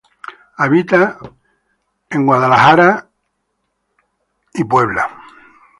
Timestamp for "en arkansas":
2.09-3.05